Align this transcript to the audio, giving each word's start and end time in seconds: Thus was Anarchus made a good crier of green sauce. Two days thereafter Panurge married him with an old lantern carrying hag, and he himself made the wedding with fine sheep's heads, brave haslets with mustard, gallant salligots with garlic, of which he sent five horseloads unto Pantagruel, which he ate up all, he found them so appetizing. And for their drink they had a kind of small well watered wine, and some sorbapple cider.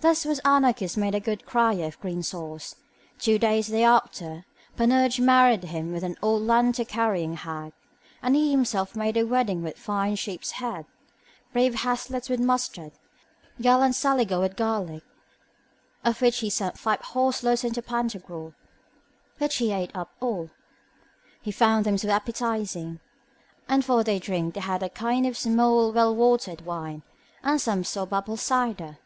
Thus 0.00 0.26
was 0.26 0.38
Anarchus 0.44 0.98
made 0.98 1.14
a 1.14 1.18
good 1.20 1.46
crier 1.46 1.86
of 1.86 1.98
green 1.98 2.22
sauce. 2.22 2.76
Two 3.18 3.38
days 3.38 3.68
thereafter 3.68 4.44
Panurge 4.76 5.18
married 5.18 5.64
him 5.64 5.92
with 5.94 6.04
an 6.04 6.18
old 6.20 6.42
lantern 6.42 6.84
carrying 6.84 7.36
hag, 7.36 7.72
and 8.22 8.36
he 8.36 8.50
himself 8.50 8.94
made 8.94 9.14
the 9.16 9.22
wedding 9.22 9.62
with 9.62 9.78
fine 9.78 10.14
sheep's 10.16 10.50
heads, 10.50 10.86
brave 11.54 11.76
haslets 11.76 12.28
with 12.28 12.38
mustard, 12.38 12.92
gallant 13.62 13.94
salligots 13.94 14.42
with 14.42 14.56
garlic, 14.56 15.02
of 16.04 16.20
which 16.20 16.40
he 16.40 16.50
sent 16.50 16.78
five 16.78 17.00
horseloads 17.00 17.64
unto 17.64 17.80
Pantagruel, 17.80 18.52
which 19.38 19.56
he 19.56 19.72
ate 19.72 19.96
up 19.96 20.10
all, 20.20 20.50
he 21.40 21.50
found 21.50 21.86
them 21.86 21.96
so 21.96 22.10
appetizing. 22.10 23.00
And 23.70 23.82
for 23.82 24.04
their 24.04 24.20
drink 24.20 24.52
they 24.52 24.60
had 24.60 24.82
a 24.82 24.90
kind 24.90 25.26
of 25.26 25.38
small 25.38 25.92
well 25.92 26.14
watered 26.14 26.66
wine, 26.66 27.02
and 27.42 27.58
some 27.58 27.84
sorbapple 27.84 28.36
cider. 28.38 28.98